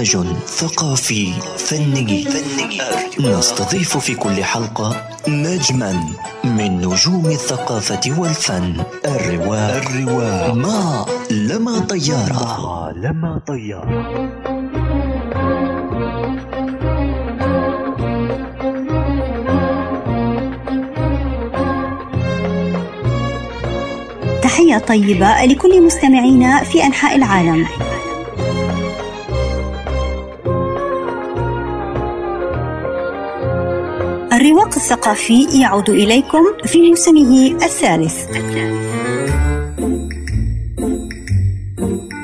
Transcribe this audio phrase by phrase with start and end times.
[0.00, 2.24] برنامج ثقافي فني.
[2.24, 2.80] فني
[3.20, 6.04] نستضيف في كل حلقة نجما
[6.44, 8.74] من نجوم الثقافة والفن.
[9.04, 12.60] الرواء الرواء ما لما طيارة.
[12.62, 14.30] ما لما طيارة.
[24.42, 27.66] تحية طيبة لكل مستمعينا في أنحاء العالم.
[34.70, 38.14] الرواق الثقافي يعود إليكم في موسمه الثالث.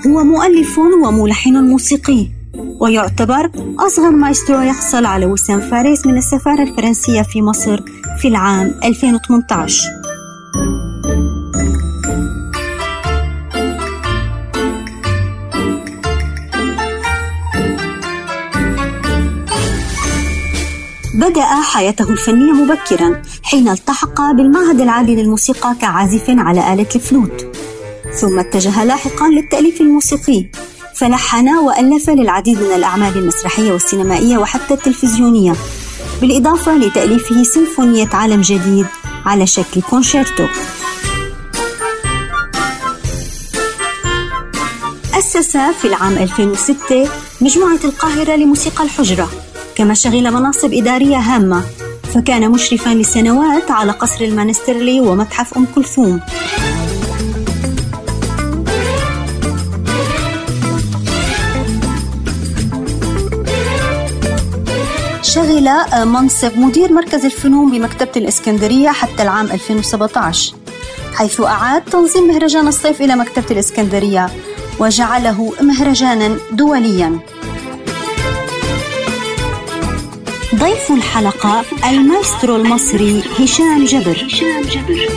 [0.06, 2.26] هو مؤلف وملحن موسيقي
[2.80, 7.80] ويعتبر أصغر مايسترو يحصل على وسام فارس من السفارة الفرنسية في مصر
[8.18, 10.05] في العام 2018
[21.16, 27.46] بدأ حياته الفنية مبكرا حين التحق بالمعهد العالي للموسيقى كعازف على آلة الفلوت.
[28.20, 30.46] ثم اتجه لاحقا للتأليف الموسيقي
[30.94, 35.56] فلحن وألف للعديد من الأعمال المسرحية والسينمائية وحتى التلفزيونية
[36.20, 38.86] بالإضافة لتأليفه سيمفونية عالم جديد
[39.26, 40.46] على شكل كونشيرتو.
[45.14, 47.08] أسس في العام 2006
[47.40, 49.45] مجموعة القاهرة لموسيقى الحجرة.
[49.76, 51.62] كما شغل مناصب إدارية هامة
[52.14, 56.20] فكان مشرفا لسنوات على قصر المانسترلي ومتحف أم كلثوم.
[65.22, 65.70] شغل
[66.06, 70.54] منصب مدير مركز الفنون بمكتبة الإسكندرية حتى العام 2017
[71.14, 74.30] حيث أعاد تنظيم مهرجان الصيف إلى مكتبة الإسكندرية
[74.78, 77.18] وجعله مهرجانا دوليا.
[80.66, 85.08] ضيف الحلقة المايسترو المصري هشام جبر, هشام جبر.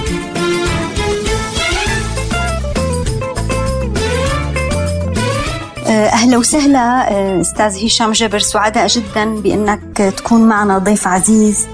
[5.87, 7.09] أهلا وسهلا
[7.41, 11.67] أستاذ هشام جبر سعداء جدا بأنك تكون معنا ضيف عزيز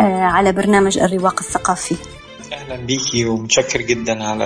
[0.00, 1.96] على برنامج الرواق الثقافي
[2.52, 4.44] أهلا بيكي ومتشكر جدا على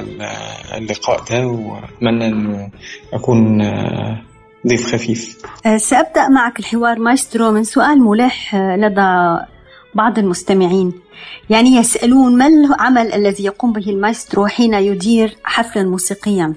[0.75, 2.71] اللقاء ده وأتمنى إنه
[3.13, 3.63] أكون
[4.69, 5.37] ضيف خفيف.
[5.77, 9.39] سأبدأ معك الحوار مايسترو من سؤال ملح لدى
[9.95, 10.93] بعض المستمعين.
[11.51, 16.55] يعني يسألون ما العمل الذي يقوم به المايسترو حين يدير حفلا موسيقيا؟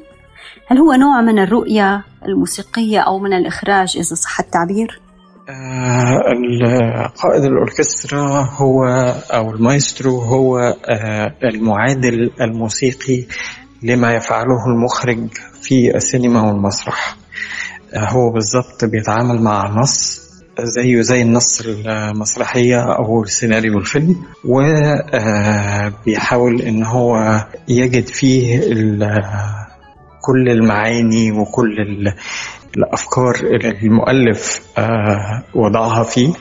[0.67, 5.01] هل هو نوع من الرؤية الموسيقية أو من الإخراج إذا صح التعبير؟
[5.49, 8.85] آه قائد الأوركسترا هو
[9.33, 13.25] أو المايسترو هو آه المعادل الموسيقي
[13.83, 15.27] لما يفعله المخرج
[15.61, 17.15] في السينما والمسرح.
[17.95, 20.29] هو بالظبط بيتعامل مع نص
[20.61, 24.16] زيه زي النص المسرحية أو السيناريو الفيلم
[26.05, 28.59] وبيحاول إن هو يجد فيه
[30.22, 31.75] كل المعاني وكل
[32.77, 34.61] الأفكار اللي المؤلف
[35.56, 36.33] وضعها فيه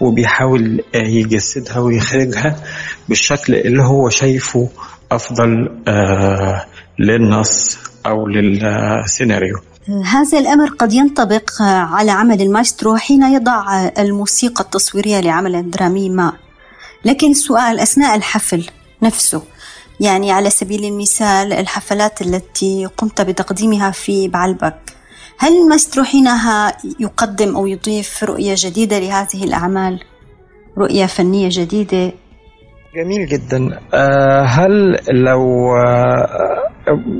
[0.00, 2.56] وبيحاول يجسدها ويخرجها
[3.08, 4.68] بالشكل اللي هو شايفه
[5.12, 5.68] أفضل
[6.98, 9.56] للنص أو للسيناريو.
[9.88, 16.32] هذا الأمر قد ينطبق على عمل المايسترو حين يضع الموسيقى التصويرية لعمل درامي ما.
[17.04, 18.66] لكن السؤال أثناء الحفل
[19.02, 19.42] نفسه
[20.00, 24.78] يعني على سبيل المثال الحفلات التي قمت بتقديمها في بعلبك
[25.38, 30.04] هل المايسترو حينها يقدم أو يضيف رؤية جديدة لهذه الأعمال؟
[30.78, 32.12] رؤية فنية جديدة؟
[32.94, 33.80] جميل جدا.
[34.44, 35.74] هل لو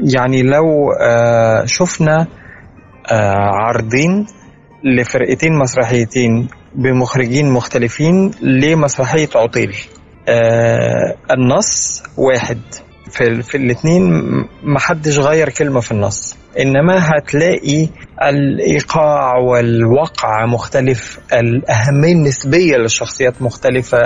[0.03, 0.93] يعني لو
[1.65, 2.27] شفنا
[3.11, 4.27] عرضين
[4.85, 9.77] لفرقتين مسرحيتين بمخرجين مختلفين لمسرحية عطيل.
[11.31, 12.61] النص واحد.
[13.11, 14.03] في, في الاثنين
[14.63, 16.37] محدش غير كلمة في النص.
[16.61, 17.89] إنما هتلاقي
[18.23, 23.99] الإيقاع والوقع مختلف الأهمية النسبية للشخصيات مختلفة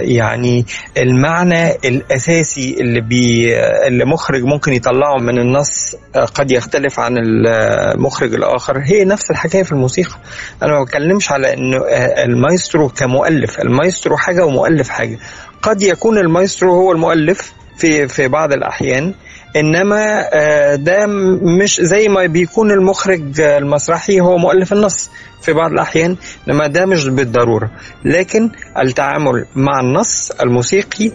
[0.00, 0.66] يعني
[0.96, 3.56] المعنى الأساسي اللي بي
[3.86, 5.96] اللي مخرج ممكن يطلعه من النص
[6.34, 8.78] قد يختلف عن المخرج الآخر.
[8.78, 10.16] هي نفس الحكاية في الموسيقى.
[10.62, 11.78] أنا ما بتكلمش على إنه
[12.24, 13.60] المايسترو كمؤلف.
[13.60, 15.18] المايسترو حاجة ومؤلف حاجة.
[15.62, 19.14] قد يكون المايسترو هو المؤلف في في بعض الأحيان
[19.56, 20.24] إنما
[20.76, 21.06] ده
[21.60, 25.10] مش زي ما بيكون المخرج المسرحي هو مؤلف النص
[25.42, 26.16] في بعض الأحيان
[26.48, 27.70] إنما ده مش بالضرورة.
[28.04, 28.50] لكن
[28.82, 31.10] التعامل مع النص الموسيقي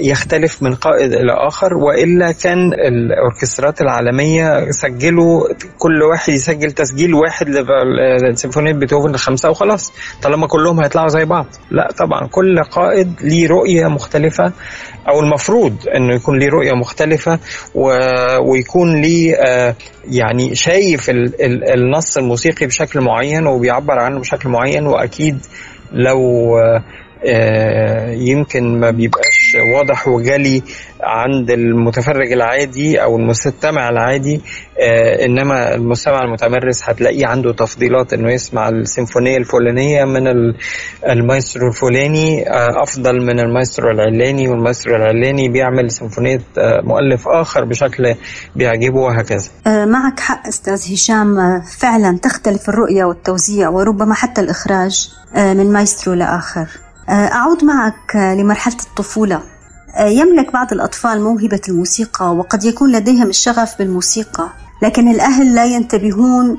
[0.00, 7.46] يختلف من قائد إلى آخر وإلا كان الأوركسترات العالمية سجلوا كل واحد يسجل تسجيل واحد
[8.30, 9.92] لسيمفونية بيتهوفن الخمسة وخلاص
[10.22, 11.46] طالما كلهم هيطلعوا زي بعض.
[11.70, 14.52] لا طبعا كل قائد ليه رؤية مختلفة
[15.08, 17.38] أو المفروض إنه يكون ليه رؤية مختلفة.
[18.40, 19.74] ويكون ليه آه
[20.10, 21.42] يعني شايف ال...
[21.42, 21.70] ال...
[21.70, 25.38] النص الموسيقي بشكل معين وبيعبر عنه بشكل معين وأكيد
[25.92, 26.58] لو
[27.26, 30.62] آه يمكن ما بيبقاش واضح وجلي
[31.02, 34.40] عند المتفرج العادي أو المستمع العادي
[34.80, 40.26] آه إنما المستمع المتمرس هتلاقيه عنده تفضيلات إنه يسمع السيمفونية الفلانية من
[41.08, 48.14] المايسترو الفلاني آه أفضل من المايسترو العلاني والمايسترو العلاني بيعمل سيمفونية مؤلف آخر بشكل
[48.56, 49.48] بيعجبه وهكذا.
[49.66, 56.66] معك حق أستاذ هشام فعلا تختلف الرؤية والتوزيع وربما حتى الإخراج من مايسترو لآخر.
[57.08, 59.40] أعود معك لمرحلة الطفولة.
[60.00, 64.48] يملك بعض الأطفال موهبة الموسيقى وقد يكون لديهم الشغف بالموسيقى.
[64.82, 66.56] لكن الأهل لا ينتبهون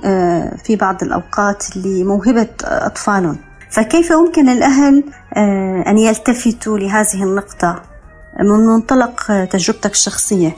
[0.63, 3.38] في بعض الأوقات لموهبة أطفالهم.
[3.69, 5.04] فكيف يمكن الأهل
[5.88, 7.81] أن يلتفتوا لهذه النقطة
[8.40, 10.56] من منطلق تجربتك الشخصية؟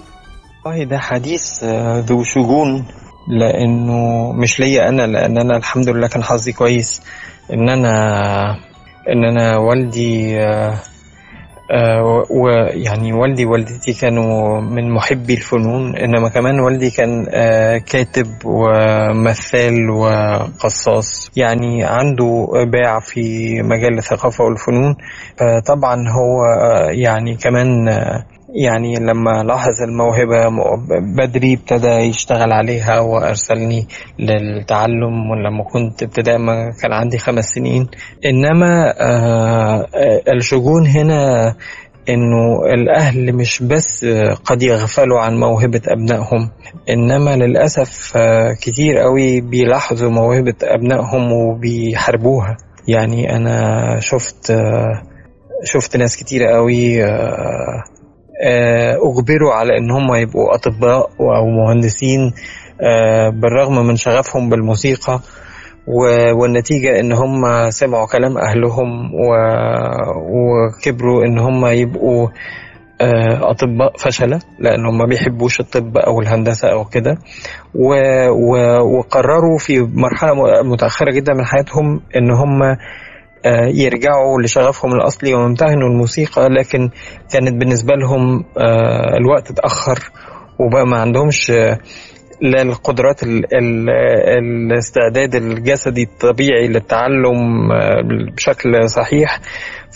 [0.65, 1.63] والله ده حديث
[2.09, 2.85] ذو شجون
[3.27, 7.01] لأنه مش ليا أنا لأن أنا الحمد لله كان حظي كويس
[7.53, 7.95] إن أنا
[9.09, 10.73] إن أنا والدي آه
[11.71, 19.89] آه ويعني والدي ووالدتي كانوا من محبي الفنون إنما كمان والدي كان آه كاتب ومثال
[19.89, 23.21] وقصاص يعني عنده باع في
[23.61, 24.95] مجال الثقافة والفنون.
[25.37, 26.43] فطبعا هو
[26.91, 27.89] يعني كمان
[28.53, 30.49] يعني لما لاحظ الموهبة
[31.17, 33.87] بدري ابتدى يشتغل عليها وأرسلني
[34.19, 37.87] للتعلم ولما كنت ابتداء ما كان عندي خمس سنين.
[38.25, 38.93] إنما
[40.33, 41.55] الشجون هنا
[42.09, 44.05] إنه الأهل مش بس
[44.45, 46.49] قد يغفلوا عن موهبة أبنائهم
[46.89, 48.13] إنما للأسف
[48.61, 52.57] كتير قوي بيلاحظوا موهبة أبنائهم وبيحاربوها.
[52.87, 54.53] يعني أنا شفت
[55.63, 57.03] شفت ناس كتير قوي
[59.03, 62.33] اجبروا على إن هم يبقوا أطباء أو مهندسين
[63.41, 65.19] بالرغم من شغفهم بالموسيقى
[66.41, 69.11] والنتيجة إن هم سمعوا كلام أهلهم
[70.33, 72.27] وكبروا إن هم يبقوا
[73.41, 77.17] أطباء فشلة لانهم ما بيحبوش الطب أو الهندسة أو كده.
[78.93, 80.31] وقرروا في مرحلة
[80.63, 82.59] متأخرة جدا من حياتهم إن هم
[83.73, 86.89] يرجعوا لشغفهم الأصلي ويمتهنوا الموسيقى لكن
[87.33, 88.43] كانت بالنسبة لهم
[89.19, 89.99] الوقت اتأخر
[90.59, 91.51] وبقى ما عندهمش
[93.23, 93.89] ال
[94.73, 97.67] الاستعداد الجسدي الطبيعي للتعلم
[98.35, 99.39] بشكل صحيح.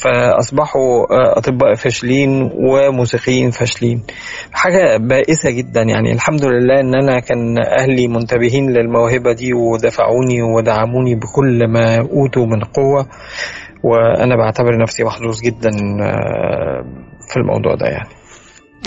[0.03, 1.05] فأصبحوا
[1.37, 4.03] أطباء فاشلين وموسيقيين فاشلين.
[4.51, 6.13] حاجة بائسة جدا يعني.
[6.13, 12.63] الحمد لله إن أنا كان أهلي منتبهين للموهبة دي ودفعوني ودعموني بكل ما أوتوا من
[12.63, 13.07] قوة.
[13.83, 15.69] وأنا بعتبر نفسي محظوظ جدا
[17.29, 18.18] في الموضوع ده يعني.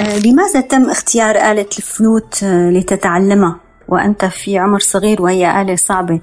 [0.00, 3.56] لماذا تم اختيار آلة الفلوت لتتعلمها؟
[3.88, 6.20] وأنت في عمر صغير وهي آلة صعبة.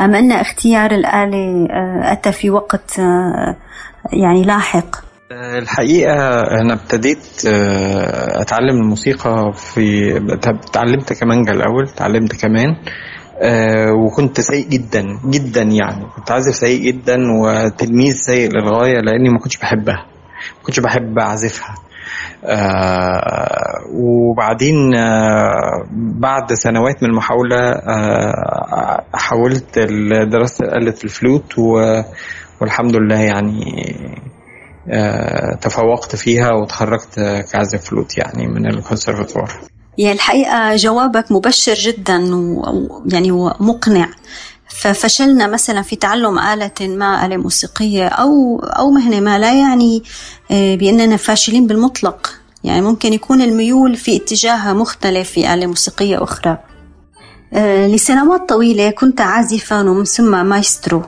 [0.00, 1.66] أم أن اختيار الآلة
[2.12, 2.98] أتى في وقت
[4.12, 4.96] يعني لاحق؟
[5.32, 7.26] الحقيقة أنا ابتديت
[8.40, 10.12] أتعلم الموسيقى في
[10.72, 12.76] تعلمت كمانجا الأول تعلمت كمان
[14.04, 16.06] وكنت سيء جدا جدا يعني.
[16.16, 20.06] كنت عازف سيء جدا وتلميذ سيء للغاية لأني ما كنتش بحبها.
[20.58, 21.74] ما كنتش بحب أعزفها.
[21.74, 21.91] آه
[23.92, 29.78] وبعدين آه بعد سنوات من المحاولة آه حاولت
[30.32, 31.58] دراسة آلة الفلوت
[32.60, 33.96] والحمد لله يعني
[35.60, 37.20] تفوقت فيها وتخرجت
[37.52, 39.52] كعازف فلوت يعني من الكونسرفتوار
[39.98, 44.08] يعني الحقيقة جوابك مبشر جدا ويعني ومقنع
[44.80, 50.02] ففشلنا مثلا في تعلم آلة ما آلة موسيقية أو أو مهنة ما لا يعني
[50.50, 52.32] بأننا فاشلين بالمطلق.
[52.64, 56.58] يعني ممكن يكون الميول في اتجاه مختلف في آلة موسيقية أخرى.
[57.88, 61.02] لسنوات طويلة كنت عازفا ومن ثم مايسترو.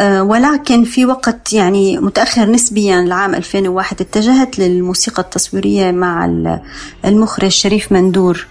[0.00, 6.24] ولكن في وقت يعني متأخر نسبيا العام 2001 اتجهت للموسيقى التصويرية مع
[7.04, 8.46] المخرج شريف مندور.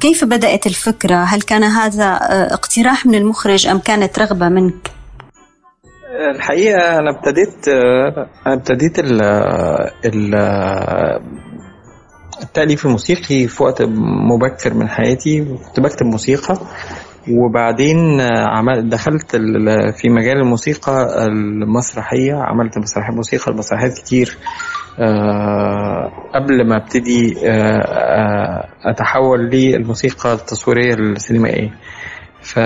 [0.00, 2.18] كيف بدأت الفكرة؟ هل كان هذا
[2.52, 4.90] اقتراح من المخرج أم كانت رغبة منك؟
[6.34, 7.68] الحقيقة أنا ابتديت
[8.46, 9.22] أنا ابتديت ال
[10.04, 10.34] ال
[12.42, 13.82] التأليف الموسيقي في وقت
[14.30, 16.58] مبكر من حياتي كنت بكتب موسيقى
[17.30, 19.36] وبعدين عمل دخلت
[19.96, 24.38] في مجال الموسيقى المسرحية عملت مسرحية موسيقى المسرحيات كتير
[26.34, 31.70] قبل ما ابتدي أه اتحول للموسيقى التصويرية السينمائية.
[32.42, 32.58] ف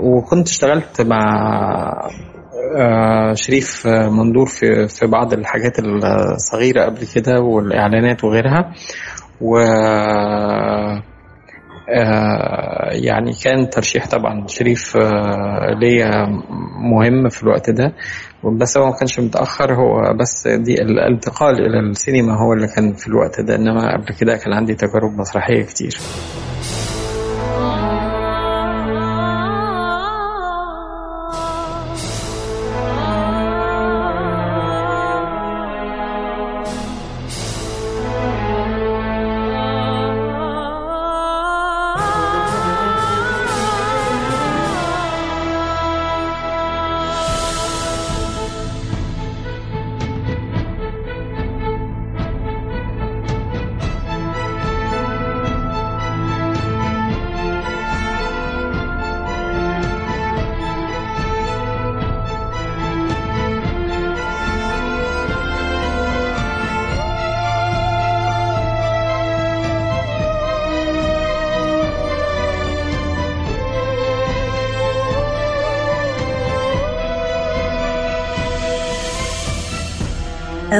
[0.00, 1.20] وكنت اشتغلت مع
[3.34, 8.72] شريف مندور في في بعض الحاجات الصغيرة قبل كده والإعلانات وغيرها.
[9.40, 9.58] و
[11.88, 14.46] آه يعني كان ترشيح طبعا.
[14.46, 16.26] شريف آه ليا
[16.92, 17.92] مهم في الوقت ده.
[18.50, 23.08] بس هو ما كانش متأخر هو بس دي الانتقال إلى السينما هو اللي كان في
[23.08, 25.98] الوقت ده إنما قبل كده كان عندي تجارب مسرحية كتير.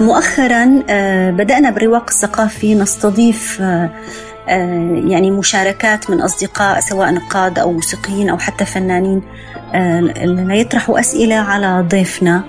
[0.00, 0.65] مؤخرا
[1.31, 3.61] بدأنا برواق الثقافي نستضيف
[5.09, 9.23] يعني مشاركات من أصدقاء سواء نقاد أو موسيقيين أو حتى فنانين
[10.25, 12.45] ليطرحوا أسئلة على ضيفنا.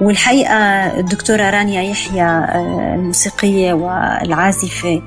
[0.00, 0.54] والحقيقة
[1.00, 2.44] الدكتورة رانيا يحيى
[2.94, 5.02] الموسيقية والعازفة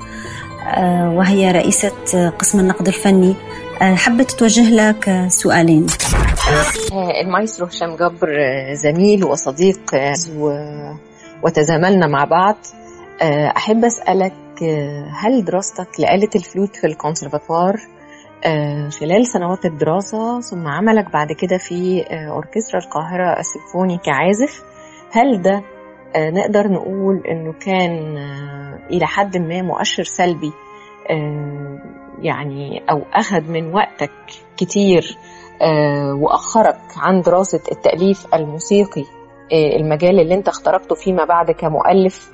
[1.16, 3.34] وهي رئيسة قسم النقد الفني
[3.80, 5.86] حبت توجه لك سؤالين.
[7.22, 8.28] المايسترو هشام جبر
[8.72, 9.80] زميل وصديق
[10.36, 10.52] و...
[11.42, 12.56] وتزاملنا مع بعض.
[13.56, 14.32] أحب أسألك
[15.20, 17.76] هل دراستك لآلة الفلوت في الكونسرفاتوار؟
[19.00, 24.62] خلال سنوات الدراسة ثم عملك بعد كده في أوركسترا القاهرة السيمفوني كعازف
[25.12, 25.62] هل ده
[26.16, 28.16] نقدر نقول إنه كان
[28.90, 30.52] إلى حد ما مؤشر سلبي؟
[32.22, 34.10] يعني أو أخذ من وقتك
[34.56, 35.18] كتير
[36.20, 39.04] وأخرك عن دراسة التأليف الموسيقي؟
[39.52, 42.30] المجال اللي انت اخترقته فيما بعد كمؤلف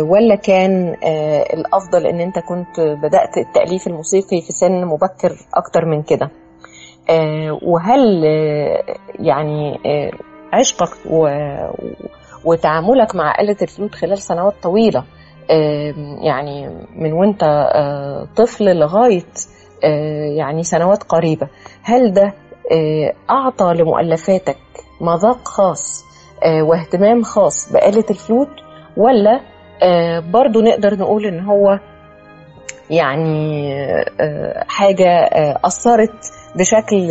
[0.00, 0.96] ولا كان
[1.54, 6.30] الأفضل إن انت كنت بدأت التأليف الموسيقي في سن مبكر أكتر من كده؟
[7.62, 8.24] وهل
[9.20, 9.78] يعني
[10.52, 10.90] عشقك
[12.44, 15.04] وتعاملك مع آلة الفلوت خلال سنوات طويلة
[16.22, 17.44] يعني من وانت
[18.36, 19.22] طفل لغاية
[20.36, 21.48] يعني سنوات قريبة
[21.82, 22.34] هل ده
[23.30, 24.58] أعطى لمؤلفاتك
[25.00, 26.04] مذاق خاص
[26.46, 28.50] واهتمام خاص بآلة الفلوت
[28.96, 29.40] ولا
[30.32, 31.78] برضو نقدر نقول إن هو
[32.90, 33.70] يعني
[34.68, 35.28] حاجة
[35.64, 37.08] أثرت بشكل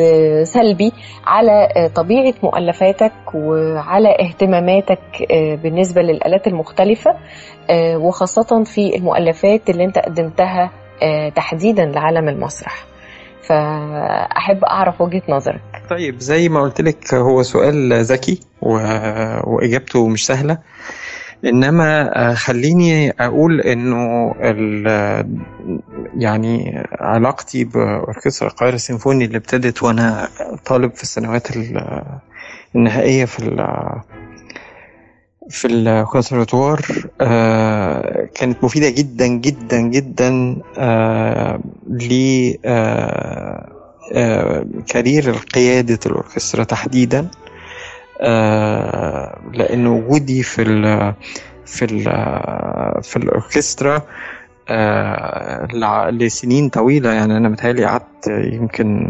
[0.48, 0.92] سلبي
[1.26, 5.00] على طبيعة مؤلفاتك وعلى اهتماماتك
[5.64, 7.16] بالنسبة للآلات المختلفة
[7.96, 10.72] وخاصة في المؤلفات اللي أنت قدمتها
[11.36, 12.86] تحديدا لعالم المسرح.
[13.48, 15.62] فأحب أعرف وجهة نظرك.
[15.90, 18.70] طيب زي ما قلت لك هو سؤال ذكي و...
[19.44, 20.58] وإجابته مش سهلة.
[21.46, 24.88] إنما خليني أقول إنه ال...
[26.18, 30.28] يعني علاقتي بأوركسترا القاهرة السيمفوني اللي ابتدت وأنا
[30.66, 31.48] طالب في السنوات
[32.76, 33.60] النهائية في ال...
[35.50, 36.82] في الكونسرفتوار
[37.22, 43.72] آه كانت مفيدة جدا جدا جدا آه ل آه
[44.88, 47.28] career قيادة الأوركسترا تحديدا
[49.54, 51.14] لأن وجودي في ال
[51.66, 52.04] في ال
[53.04, 54.02] في الأوركسترا
[56.12, 59.08] لسنين طويلة يعني أنا متهيألي قعدت يمكن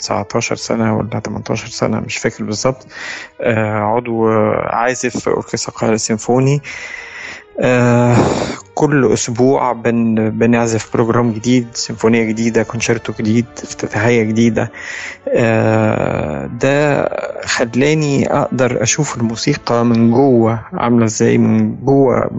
[0.00, 2.86] 19 سنة ولا 18 سنة مش فاكر بالظبط.
[3.40, 4.28] آه عضو
[4.66, 6.62] عازف في أوركسترا القاهرة السيمفوني.
[7.60, 8.16] آه
[8.74, 14.70] كل أسبوع بن بنعزف program جديد سيمفونية جديدة كونشيرتو جديد افتتاحية جديدة.
[15.28, 17.08] آه ده
[17.44, 22.30] خلاني أقدر أشوف الموسيقى من جوه عاملة إزاي من جوه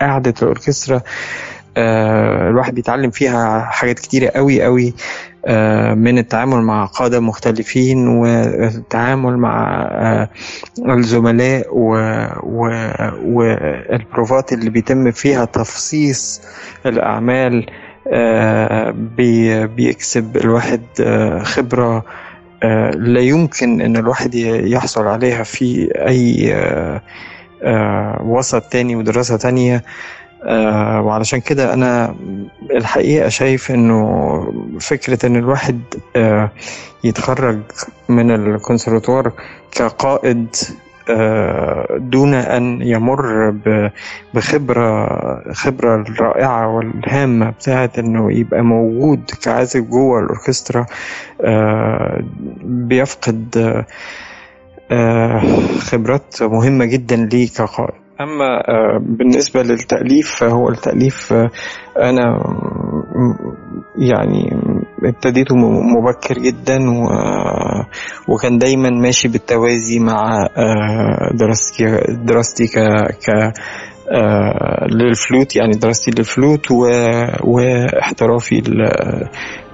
[0.00, 0.96] قاعدة الأوركسترا.
[0.96, 1.02] آه،
[2.48, 4.94] الواحد بيتعلم فيها حاجات كتيرة قوي قوي
[5.46, 10.28] آه، من التعامل مع قادة مختلفين والتعامل مع آه،
[10.88, 11.66] الزملاء
[13.24, 16.42] والبروفات اللي بيتم فيها تفصيص
[16.86, 17.66] الأعمال
[18.12, 22.04] آه، بي- بيكسب الواحد آه، خبرة
[22.62, 27.02] آه، لا يمكن إن الواحد يحصل عليها في أي آه،
[27.62, 29.84] آه، وسط تاني ودراسة تانية.
[30.44, 32.14] آه، وعلشان كده أنا
[32.70, 34.44] الحقيقة شايف إنه
[34.80, 35.80] فكرة إن الواحد
[36.16, 36.50] آه،
[37.04, 37.58] يتخرج
[38.08, 39.32] من الكونسرفتوار
[39.72, 40.56] كقائد
[41.10, 43.90] آه، دون أن يمر ب-
[44.34, 45.08] بخبرة
[45.52, 50.86] خبرة الرائعة والهامة بتاعت إنه يبقى موجود كعازف جوه الأوركسترا
[52.64, 53.84] بيفقد
[55.78, 57.94] خبرات مهمة جدا ليه كقائد.
[58.20, 61.50] أما آه، بالنسبة للتأليف فهو التأليف آه،
[61.98, 62.22] أنا
[63.16, 63.54] م-
[63.96, 64.50] يعني
[65.04, 65.56] ابتديته
[65.96, 67.84] مبكر جدا و-
[68.34, 71.84] وكان دايما ماشي بالتوازي مع آه، دراستي
[72.24, 72.78] دراستي ك
[73.26, 73.52] ك
[74.12, 76.70] آه، للفلوت يعني دراستي للفلوت
[77.44, 78.62] واحترافي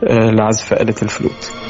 [0.05, 1.64] آه، لعزف آلة الفلوت.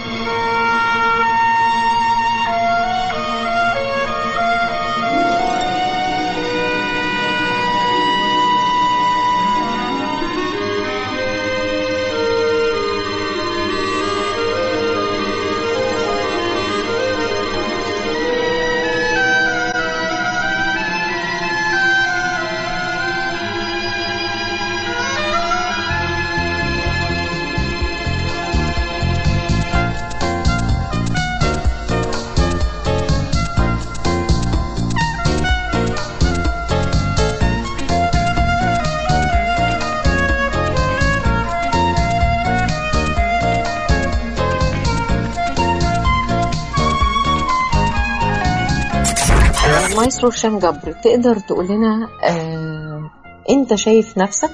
[50.25, 53.11] مايسترو هشام جبر تقدر تقول لنا آه،
[53.51, 54.51] انت شايف نفسك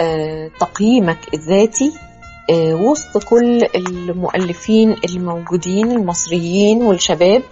[0.00, 1.92] آه، تقييمك الذاتي
[2.50, 7.42] آه، وسط كل المؤلفين الموجودين المصريين والشباب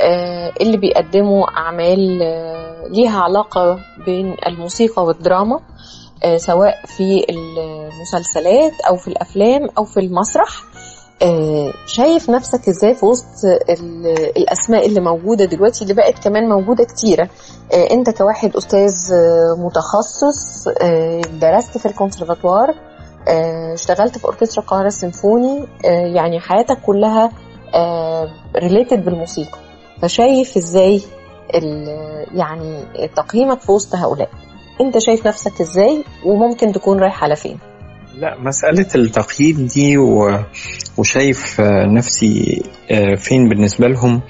[0.00, 5.60] آه، اللي بيقدموا أعمال آه، ليها علاقة بين الموسيقى والدراما
[6.24, 10.48] آه، سواء في المسلسلات أو في الأفلام أو في المسرح.
[11.86, 17.28] شايف نفسك إزاي في وسط ال- الأسماء اللي موجودة دلوقتي اللي بقت كمان موجودة كتيرة.
[17.72, 22.74] آه، انت كواحد أستاذ آه، متخصص آه، درست في الكونسرفاتوار
[23.28, 27.30] آه، اشتغلت في أوركسترا القاهرة السيمفوني آه، يعني حياتك كلها
[28.56, 29.58] related بالموسيقى.
[30.02, 31.02] فشايف إزاي
[32.34, 32.84] يعني
[33.16, 34.30] تقييمك في وسط هؤلاء؟
[34.80, 37.58] انت شايف نفسك إزاي وممكن تكون رايح على فين؟
[38.18, 40.38] لا مسألة التقييم دي و...
[40.96, 44.20] وشايف آه، نفسي آه، فين بالنسبة لهم.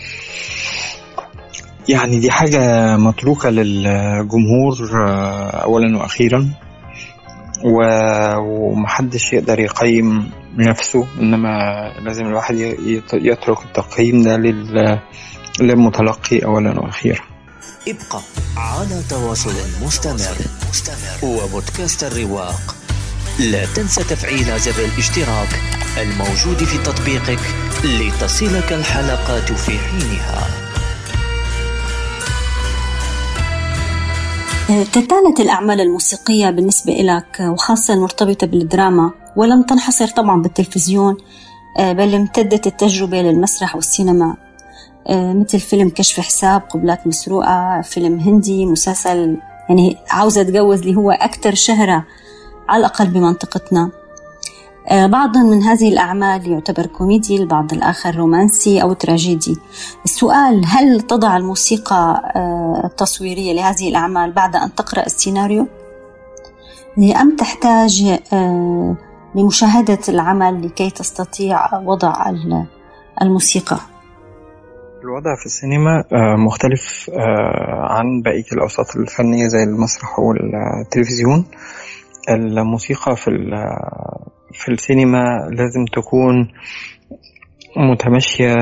[1.88, 6.50] يعني دي حاجة متروكة للجمهور آه، أولا وأخيرا.
[8.38, 11.48] ومحدش يقدر يقيم نفسه إنما
[12.00, 12.54] لازم الواحد
[13.12, 14.98] يترك التقييم ده لل...
[15.60, 17.20] للمتلقي أولا وأخيرا.
[17.88, 18.20] ابقى
[18.56, 20.36] على تواصل مستمر.
[21.22, 22.83] وبودكاست الرواق.
[23.38, 25.48] لا تنسى تفعيل زر الاشتراك
[25.98, 27.40] الموجود في تطبيقك
[27.84, 30.46] لتصلك الحلقات في حينها.
[34.94, 41.16] كانت الأعمال الموسيقية بالنسبة لك وخاصة المرتبطة بالدراما ولم تنحصر طبعا بالتلفزيون
[41.78, 44.36] آه، بل امتدت التجربة للمسرح والسينما
[45.08, 49.36] آه، مثل فيلم كشف حساب قبلات مسروقة فيلم هندي مسلسل
[49.68, 52.04] يعني عاوزة أتجوز اللي هو أكثر شهرة
[52.68, 53.90] على الأقل بمنطقتنا
[54.90, 59.56] آه، بعض من هذه الأعمال يعتبر كوميدي البعض الآخر رومانسي أو تراجيدي
[60.04, 65.66] السؤال هل تضع الموسيقى آه، التصويرية لهذه الأعمال بعد أن تقرأ السيناريو؟
[67.20, 68.96] أم تحتاج آه،
[69.34, 72.64] لمشاهدة العمل لكي تستطيع وضع ال-
[73.22, 73.76] الموسيقى؟
[75.02, 76.04] الوضع في السينما
[76.36, 77.10] مختلف
[77.90, 81.44] عن بقية الأوساط الفنية زي المسرح والتلفزيون
[82.30, 83.30] الموسيقى في
[84.52, 86.48] في السينما لازم تكون
[87.76, 88.54] متماشية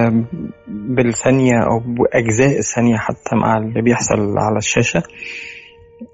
[0.68, 5.02] بالثانية أو بأجزاء الثانية حتى مع اللي بيحصل على الشاشة.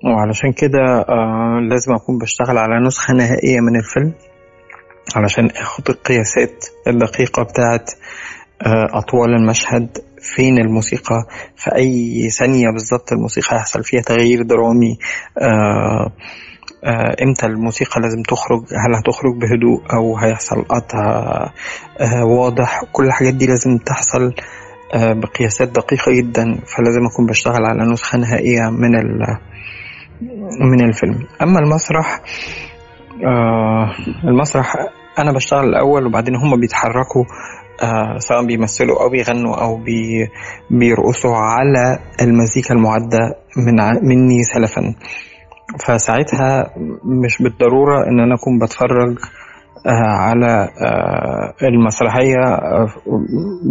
[0.05, 4.13] وعلشان كده آه، لازم أكون بشتغل على نسخة نهائية من الفيلم
[5.17, 7.91] علشان أخد القياسات الدقيقة بتاعت
[8.67, 14.99] آه، أطوال المشهد فين الموسيقى في أي ثانية بالظبط الموسيقى هيحصل فيها تغيير درامي
[15.39, 16.13] آه،
[16.85, 21.01] آه، إمتى الموسيقى لازم تخرج؟ هل هتخرج بهدوء أو هيحصل قطع؟
[22.01, 22.85] آه، واضح.
[22.93, 24.35] كل الحاجات دي لازم تحصل
[24.95, 28.91] آه، بقياسات دقيقة جدا فلازم أكون بشتغل على نسخة نهائية من
[30.71, 31.27] من الفيلم.
[31.43, 32.21] أما المسرح
[34.25, 34.75] المسرح
[35.19, 37.25] أنا بشتغل الأول وبعدين هم بيتحركوا
[38.19, 40.29] سواء بيمثلوا أو بيغنوا أو بي
[40.71, 43.19] بيرقصوا على المزيكا المعدة
[43.57, 43.75] من
[44.09, 44.95] مني سلفا.
[45.87, 46.71] فساعتها
[47.05, 49.19] مش بالضرورة إن أنا أكون بتفرج
[49.87, 52.89] آه، على آه، المسرحية آه،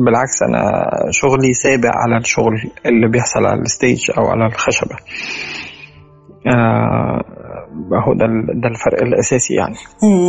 [0.05, 4.95] بالعكس أنا شغلي سابق على الشغل اللي بيحصل على ال stage أو على الخشبة.
[8.07, 9.75] هو ده ده الفرق الأساسي يعني.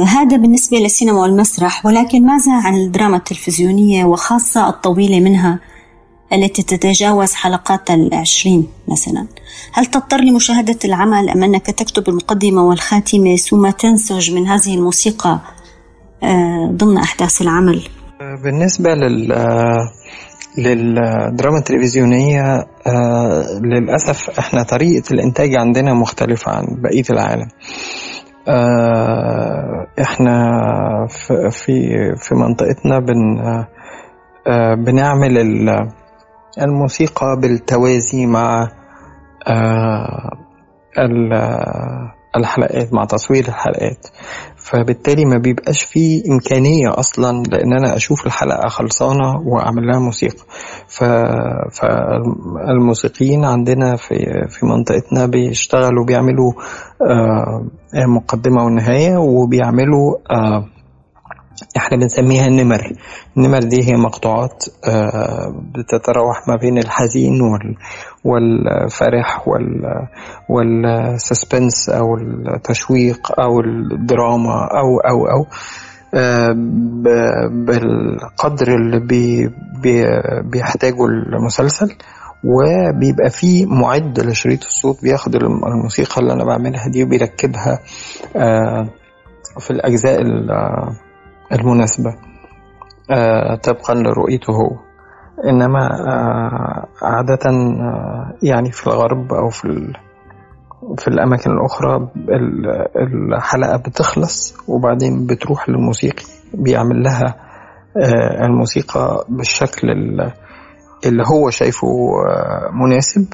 [0.07, 5.61] هذا بالنسبة للسينما والمسرح ولكن ماذا عن الدراما التلفزيونية وخاصة الطويلة منها؟
[6.33, 9.27] التي تتجاوز حلقات العشرين مثلا.
[9.73, 15.41] هل تضطر لمشاهدة العمل أم أنك تكتب المقدمة والخاتمة ثم تنسج من هذه الموسيقى
[16.23, 17.83] آه، ضمن أحداث العمل؟
[18.45, 19.33] بالنسبة لل
[20.59, 27.49] للدراما التلفزيونية آه، للأسف إحنا طريقة الإنتاج عندنا مختلفة عن بقية العالم.
[28.49, 30.51] آه، إحنا
[31.51, 31.73] في
[32.17, 33.38] في منطقتنا بن
[34.85, 35.38] بنعمل
[36.62, 38.68] الموسيقى بالتوازي مع
[39.48, 40.30] آه،
[42.37, 44.06] الحلقات مع تصوير الحلقات.
[44.56, 50.44] فبالتالي ما بيبقاش فيه إمكانية أصلا لأن أنا أشوف الحلقة خلصانة وأعمل لها موسيقى.
[51.70, 54.14] فالموسيقيين عندنا في
[54.48, 56.52] في منطقتنا بيشتغلوا بيعملوا
[57.11, 60.64] آه، مقدمة ونهاية وبيعملوا آه،
[61.77, 62.92] إحنا بنسميها النمر.
[63.37, 67.40] النمر دي هي مقطوعات آه، بتتراوح ما بين الحزين
[68.25, 69.44] والفرح
[70.49, 75.47] والسسبنس أو التشويق أو الدراما أو أو أو
[76.14, 76.53] آه،
[77.51, 79.51] بالقدر اللي بي
[80.42, 81.97] بيحتاجه المسلسل
[82.44, 87.79] وبيبقى فيه معد لشريط الصوت بياخد الموسيقى اللي أنا بعملها دي وبيركبها
[88.37, 88.88] آه،
[89.59, 90.21] في الأجزاء
[91.52, 92.14] المناسبة.
[93.11, 94.76] آه، طبقا لرؤيته هو.
[95.44, 99.92] إنما آه، عادة آه، يعني في الغرب أو في
[100.98, 102.08] في الأماكن الأخرى
[102.96, 107.34] الحلقة بتخلص وبعدين بتروح للموسيقي بيعمل لها
[108.44, 109.90] الموسيقى بالشكل
[111.06, 111.87] اللي هو شايفه
[112.72, 113.26] مناسب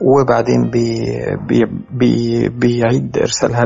[0.00, 1.06] وبعدين بي
[1.48, 3.64] بي بي بيعيد إرسالها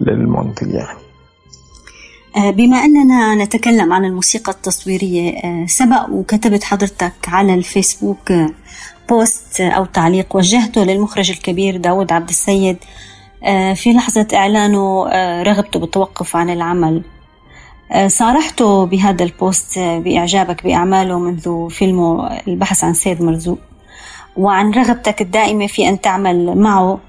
[0.00, 0.98] للمنتج يعني.
[0.98, 1.07] آه،
[2.38, 8.50] بما أننا نتكلم عن الموسيقى التصويرية آه، سبق وكتبت حضرتك على الفيسبوك آه،
[9.08, 12.76] post أو تعليق وجهته للمخرج الكبير داود عبد السيد
[13.74, 15.04] في لحظة إعلانه
[15.42, 17.02] رغبته بالتوقف عن العمل.
[18.06, 23.58] صارحته بهذا البوست بإعجابك بأعماله منذ فيلمه البحث عن سيد مرزوق
[24.36, 26.92] وعن رغبتك الدائمة في أن تعمل معه.
[26.92, 27.07] آه،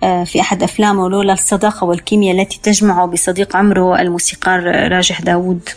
[0.00, 4.60] في أحد أفلامه لولا الصداقة والكيمياء التي تجمعه بصديق عمره الموسيقار
[4.92, 5.68] راجح داوود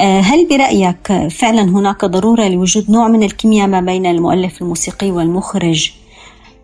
[0.00, 5.92] آه، هل برأيك فعلا هناك ضرورة لوجود نوع من الكيمياء ما بين المؤلف الموسيقي والمخرج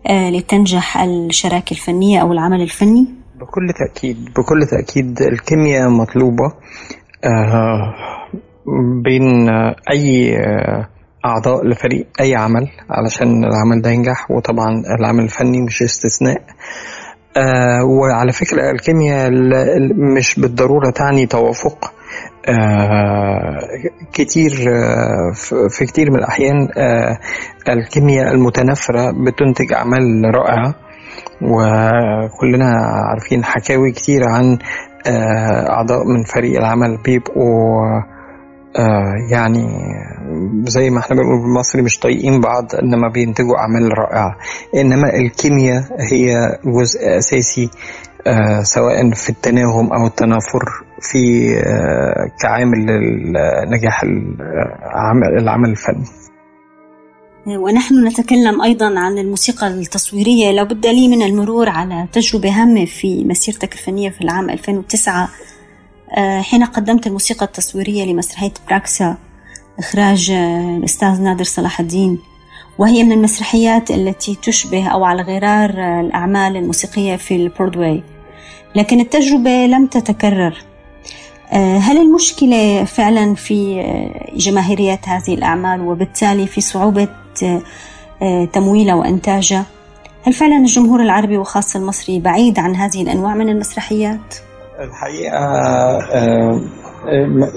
[0.07, 6.53] آه، لتنجح الشراكة الفنية أو العمل الفني؟ بكل تأكيد بكل تأكيد الكيمياء مطلوبة
[9.03, 9.49] بين
[9.91, 10.37] أي
[11.25, 16.41] أعضاء لفريق أي عمل علشان العمل ده ينجح وطبعا العمل الفني مش استثناء.
[17.37, 19.29] آه وعلى فكرة الكيمياء
[20.17, 21.93] مش بالضرورة تعني توافق.
[22.49, 23.59] آه
[24.13, 25.31] كتير آه
[25.69, 27.17] في كتير من الأحيان آه
[27.69, 30.75] الكيمياء المتنافرة بتنتج أعمال رائعة
[31.41, 32.71] وكلنا
[33.09, 34.57] عارفين حكاوي كتير عن
[35.07, 37.81] آه أعضاء من فريق العمل بيبقوا
[38.79, 39.67] آه يعني
[40.67, 44.37] زي ما إحنا بنقول بالمصري مش طايقين بعض إنما بينتجوا أعمال رائعة.
[44.75, 47.69] إنما الكيمياء هي جزء أساسي
[48.27, 50.63] آه سواء في التناغم أو التنافر
[51.01, 54.03] في آه كعامل لنجاح
[55.39, 56.05] العمل الفني.
[57.47, 60.51] ونحن نتكلم أيضا عن الموسيقى التصويرية.
[60.51, 65.27] لابد لي من المرور على تجربة هامة في مسيرتك الفنية في العام 2009 آه،
[66.41, 69.17] حين قدمت الموسيقى التصويرية لمسرحية براكسا
[69.79, 72.19] إخراج آه، الأستاذ نادر صلاح الدين
[72.77, 78.03] وهي من المسرحيات التي تشبه أو على غرار آه، الأعمال الموسيقية في البرودواي
[78.75, 80.57] لكن التجربة لم تتكرر
[81.51, 83.83] هل المشكلة فعلا في
[84.35, 87.07] جماهيرية هذه الأعمال وبالتالي في صعوبة
[88.53, 89.65] تمويلها وإنتاجها؟
[90.23, 94.35] هل فعلا الجمهور العربي وخاصة المصري بعيد عن هذه الأنواع من المسرحيات؟
[94.79, 95.37] الحقيقة
[96.13, 96.61] آه،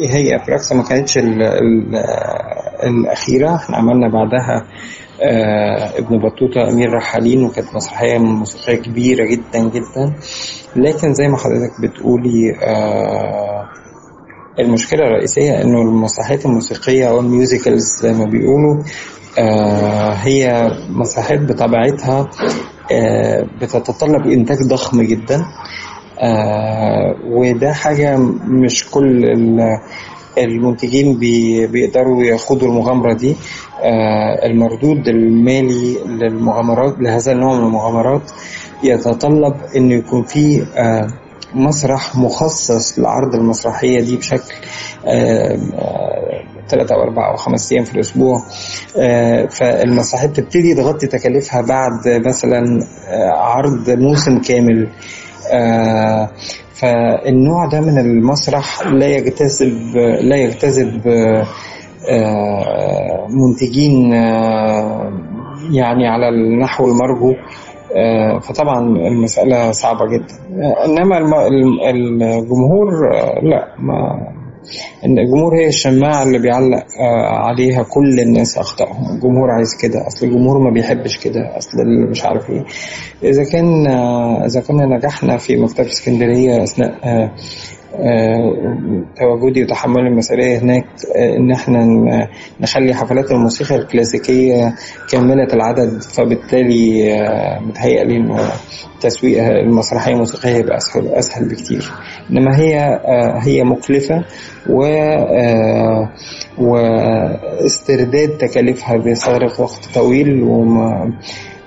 [0.00, 1.96] هي براكسا ما كانتش ال ال
[2.84, 3.54] الأخيرة.
[3.56, 4.66] إحنا عملنا بعدها
[5.22, 10.14] آه ابن بطوطة أمير رحالين وكانت مسرحية موسيقية كبيرة جدا جدا.
[10.76, 13.68] لكن زي ما حضرتك بتقولي آه
[14.58, 18.82] المشكلة الرئيسية إنه المسرحيات الموسيقية أو الميوزيكالز زي ما بيقولوا
[19.38, 22.26] آه هي مسرحيات بطبيعتها
[22.92, 25.44] آه بتتطلب إنتاج ضخم جدا.
[26.20, 29.24] آه وده حاجة مش كل
[30.38, 31.18] المنتجين
[31.70, 33.36] بيقدروا ياخدوا المغامرة دي.
[33.82, 38.22] آه المردود المالي للمغامرات لهذا النوع من المغامرات
[38.82, 41.08] يتطلب إنه يكون في آه
[41.54, 44.54] مسرح مخصص لعرض المسرحية دي بشكل
[46.68, 48.42] ثلاثة أو أربعة أو خمس أيام في الأسبوع.
[49.50, 52.86] فالمسرحية بتبتدي تغطي تكاليفها بعد مثلا
[53.36, 54.82] عرض موسم كامل.
[54.84, 55.27] آه
[56.74, 61.06] فالنوع ده من المسرح لا يجتذب لا يجتذب
[62.10, 65.12] آه منتجين آه
[65.72, 67.34] يعني على النحو المرجو.
[68.40, 70.34] فطبعا المسألة صعبة جدا.
[70.84, 71.18] إنما
[71.90, 72.90] الجمهور
[73.42, 74.18] لا ما
[75.04, 76.84] الجمهور هي الشماعة اللي بيعلق
[77.30, 79.14] عليها كل الناس أخطائهم.
[79.14, 81.78] الجمهور عايز كده أصل الجمهور ما بيحبش كده أصل
[82.10, 82.64] مش عارف إيه.
[83.22, 83.86] إذا كان
[84.44, 86.98] إذا كنا نجحنا في مكتبة اسكندرية أثناء
[89.16, 90.84] تواجدي وتحملي المسؤولية هناك
[91.16, 91.86] إن إحنا
[92.60, 94.74] نخلي حفلات الموسيقى الكلاسيكية
[95.12, 97.02] كاملة العدد فبالتالي
[97.60, 98.38] متهيألي إنه
[99.00, 101.90] تسويق المسرحية الموسيقية هيبقى أسهل أسهل بكتير.
[102.30, 103.00] إنما هي
[103.42, 104.24] هي مكلفة
[104.70, 104.82] و
[106.58, 111.12] واسترداد تكاليفها بيستغرق وقت طويل وما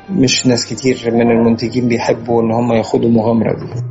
[0.09, 3.90] مش ناس كتير من المنتجين بيحبوا إن هم ياخدوا المغامرة دي.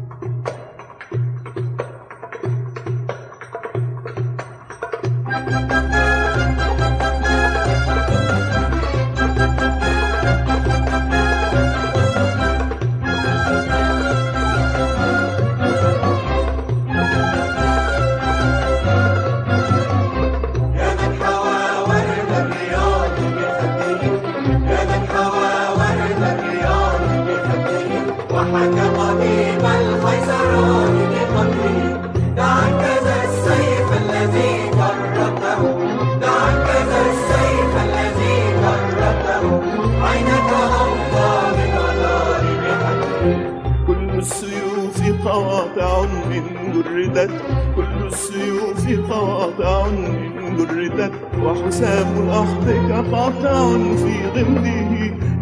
[49.60, 54.90] قواطع من جردت وحسام الأحضك قاطع في ضمنه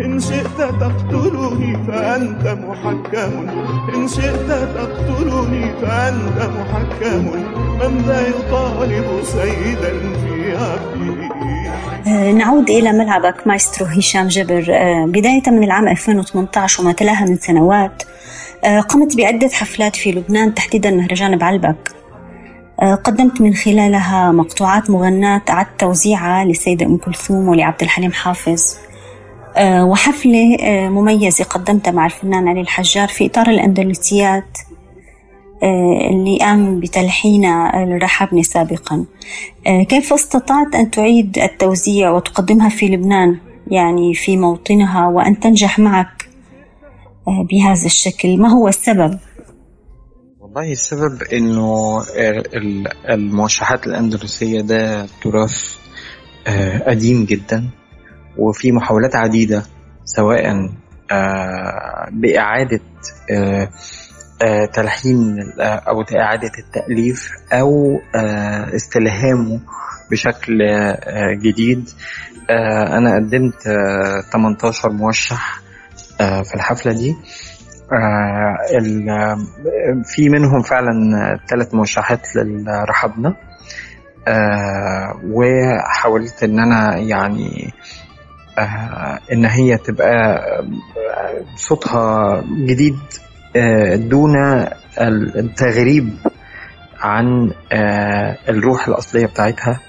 [0.04, 3.48] إن شئت تقتلني فأنت محكم.
[3.94, 7.24] إن شئت تقتلني فأنت محكم.
[7.80, 11.28] من ذا يطالب سيدا في عبده
[12.32, 14.64] نعود إلى ملعبك مايسترو هشام جبر.
[15.06, 18.02] بداية من العام 2018 وما تلاها من سنوات
[18.88, 21.97] قمت بعدة حفلات في لبنان تحديدا مهرجان بعلبك.
[22.80, 28.74] قدمت من خلالها مقطوعات مغناة أعدت توزيعها للسيدة أم كلثوم ولعبد الحليم حافظ.
[29.60, 30.56] وحفلة
[30.88, 34.58] مميزة قدمتها مع الفنان علي الحجار في إطار الأندلسيات
[36.10, 39.04] اللي قام بتلحينها الرحبني سابقا.
[39.64, 43.38] كيف استطعت أن تعيد التوزيع وتقدمها في لبنان؟
[43.70, 46.28] يعني في موطنها وأن تنجح معك
[47.26, 48.36] بهذا الشكل.
[48.36, 49.18] ما هو السبب؟
[50.58, 52.02] والله السبب إنه
[53.10, 55.76] الموشحات الأندلسية ده تراث
[56.86, 57.70] قديم جدا
[58.38, 59.62] وفي محاولات عديدة
[60.04, 60.70] سواء
[62.12, 62.80] بإعادة
[64.72, 67.98] تلحين أو إعادة التأليف أو
[68.76, 69.60] استلهامه
[70.10, 70.58] بشكل
[71.42, 71.90] جديد.
[72.90, 73.62] أنا قدمت
[74.32, 75.60] 18 موشح
[76.18, 77.16] في الحفلة دي.
[80.04, 80.90] في منهم فعلا
[81.48, 83.34] ثلاث موشحات لرحبنا
[85.24, 87.72] وحاولت إن أنا يعني
[89.32, 90.42] إن هي تبقى
[91.56, 92.98] صوتها جديد
[94.08, 94.36] دون
[95.36, 96.14] التغريب
[97.00, 97.52] عن
[98.48, 99.80] الروح الأصلية بتاعتها.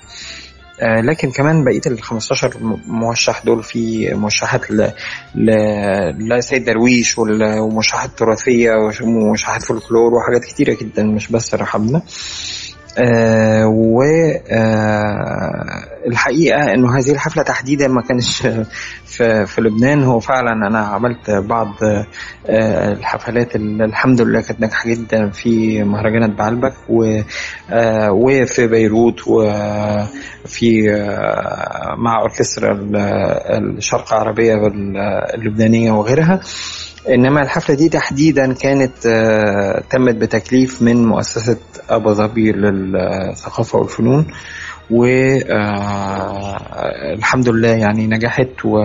[0.82, 2.54] لكن كمان بقية ال 15
[2.88, 4.92] موشح دول في موشحات ل
[6.20, 8.72] لسيد درويش وموشحات تراثية
[9.04, 12.02] وموشحات فولكلور وحاجات كتيرة جدا مش بس رحابنة
[12.98, 13.66] آه
[16.06, 18.48] والحقيقة إنه هذه الحفلة تحديدا ما كانش
[19.20, 20.04] في, في لبنان.
[20.04, 21.74] هو فعلا أنا عملت بعض
[22.50, 27.22] آه، الحفلات اللي الحمد لله كانت ناجحة جدا في مهرجانات بعلبك و
[27.70, 32.96] آه، وفي بيروت وفي آه، مع أوركسترا ال-
[33.78, 34.68] الشرق العربية
[35.36, 36.40] اللبنانيه وغيرها.
[37.10, 38.98] إنما الحفلة دي تحديدا كانت
[39.90, 41.58] تمت بتكليف من مؤسسة
[41.90, 44.26] أبو ظبي للثقافة والفنون.
[44.92, 46.50] والحمد
[47.50, 48.78] لله يعني نجحت و...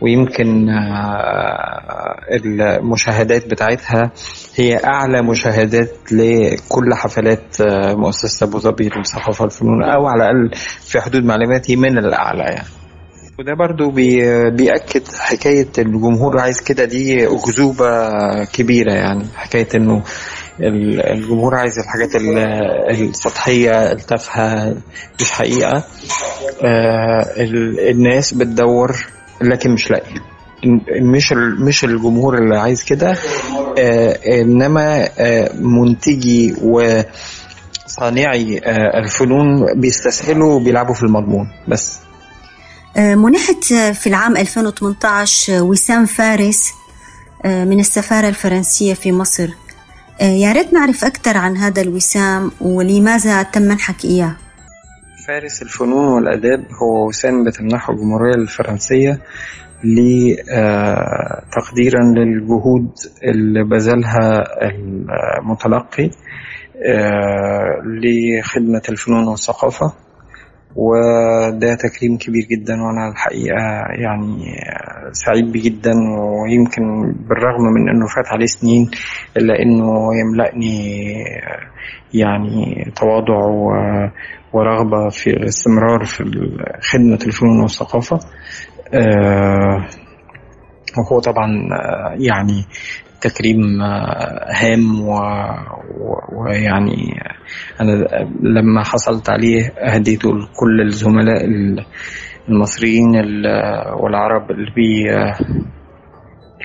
[0.00, 4.10] ويمكن آه، المشاهدات بتاعتها
[4.56, 11.00] هي أعلى مشاهدات لكل حفلات آه، مؤسسة أبو ظبي للثقافه والفنون أو على الأقل في
[11.00, 12.85] حدود معلوماتي من الأعلى يعني.
[13.38, 20.02] وده برضو بي بيأكد حكاية الجمهور عايز كده دي أكذوبة كبيرة يعني حكاية إنه
[20.60, 22.38] ال- الجمهور عايز الحاجات ال-
[23.08, 24.76] السطحية التافهة
[25.20, 25.84] مش حقيقة.
[26.64, 29.06] آه، ال- الناس بتدور
[29.42, 30.20] لكن مش لاقية
[31.00, 31.32] مش
[31.66, 33.16] مش الجمهور اللي عايز كده.
[33.78, 42.05] آه، إنما آه، منتجي وصانعي آه، الفنون بيستسهلوا وبيلعبوا في المضمون بس.
[42.96, 46.74] منحت آه، في العام 2018 آه، وسام فارس
[47.44, 49.48] آه، من السفارة الفرنسية في مصر.
[50.20, 54.36] يا ريت نعرف أكثر عن هذا الوسام ولماذا تم منحك إياه.
[55.28, 59.20] فارس الفنون والآداب هو وسام بتمنحه الجمهورية الفرنسية
[61.52, 62.90] تقديرا للجهود
[63.22, 64.44] اللي بذلها
[65.40, 66.10] المتلقي
[67.84, 70.05] لخدمة الفنون والثقافة.
[70.76, 73.60] وده تكريم كبير جدا وأنا الحقيقة
[74.02, 74.44] يعني
[75.12, 78.90] سعيد بيه جدا ويمكن بالرغم من إنه فات عليه سنين
[79.36, 81.04] إلا إنه يملأني
[82.14, 83.44] يعني تواضع
[84.52, 86.24] ورغبة في الاستمرار في
[86.80, 88.18] خدمه الفنون والثقافة.
[88.94, 89.86] آه،
[90.98, 91.46] وهو طبعا
[92.18, 92.64] يعني
[93.28, 95.00] تكريم آه، هام
[96.32, 97.20] ويعني
[97.80, 97.92] أنا
[98.42, 101.84] لما حصلت عليه هديته لكل الزملاء ال-
[102.48, 105.04] المصريين ال- والعرب اللي بي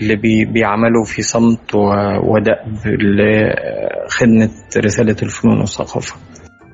[0.02, 1.76] اللي بي بيعملوا في صمت
[2.24, 6.15] ودأب لخدمة رسالة الفنون والثقافة.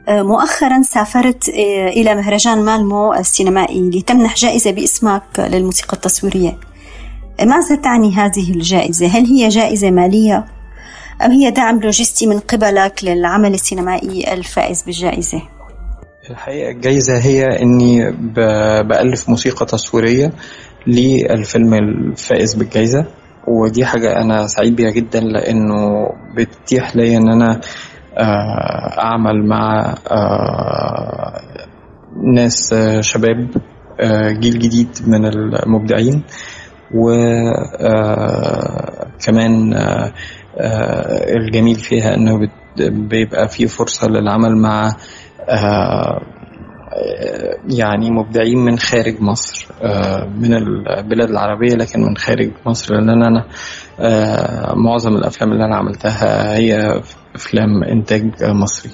[0.10, 6.58] آه، مؤخرا سافرت آه، إلى مهرجان مالمو السينمائي لتمنح جائزة باسمك للموسيقى التصويرية.
[7.41, 10.45] ماذا تعني هذه الجائزة؟ هل هي جائزة مالية
[11.26, 15.41] أم هي دعم لوجستي من قبلك للعمل السينمائي الفائز بالجائزة؟
[16.30, 18.12] الحقيقة الجايزة هي إني
[18.84, 20.32] بألف موسيقى تصويرية
[20.88, 23.06] للفيلم الفائز بالجايزة
[23.47, 27.62] ودي حاجة أنا سعيد بيها جدا لأنه بتتيح لي إن أنا
[28.17, 31.41] آه، أعمل مع آه،
[32.36, 33.50] ناس آه، شباب
[34.39, 36.23] جيل جديد من المبدعين
[36.95, 38.63] وكمان
[41.38, 42.50] الجميل فيها إنه
[42.89, 44.95] بيبقى في فرصة للعمل مع
[45.50, 46.21] آه،
[47.69, 53.45] يعني مبدعين من خارج مصر آه، من البلاد العربية لكن من خارج مصر لأن أنا
[54.00, 57.02] آه، معظم الأفلام اللي أنا عملتها هي
[57.36, 58.91] أفلام إنتاج مصري.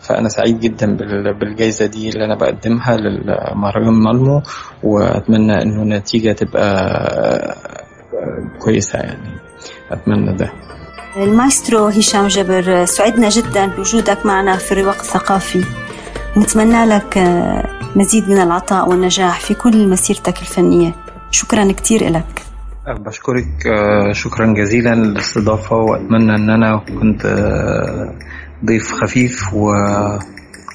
[0.00, 4.42] فأنا سعيد جدا بال- بالجائزة دي اللي أنا بقدمها للمهرجان مالمو
[4.82, 7.56] وأتمنى إنه النتيجة تبقى
[8.58, 9.30] كويسة يعني.
[9.90, 10.52] أتمنى ده.
[11.16, 15.64] المايسترو هشام جبر سعدنا جدا بوجودك معنا في الرواق الثقافي.
[16.36, 17.18] نتمنى لك
[17.96, 20.92] مزيد من العطاء والنجاح في كل مسيرتك الفنية.
[21.30, 22.42] شكرا كثير لك.
[22.88, 23.46] بشكرك
[24.12, 27.26] شكرا جزيلا للاستضافة وأتمنى أن أنا كنت
[28.64, 29.72] ضيف خفيف و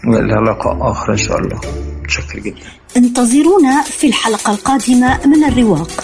[0.07, 1.61] لقاء آخر إن شاء الله.
[2.03, 2.57] متشكر جدا.
[2.97, 6.03] انتظرونا في الحلقة القادمة من الرواق.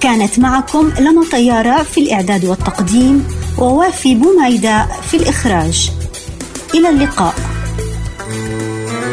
[0.00, 3.24] كانت معكم لما طيارة في الإعداد والتقديم
[3.58, 5.90] ووافي بوميدة في الإخراج.
[6.74, 7.34] إلى اللقاء.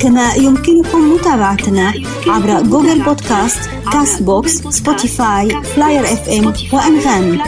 [0.00, 1.92] كما يمكنكم متابعتنا
[2.26, 7.38] عبر Google Podcast Castbox Spotify Player FM وأنغامي.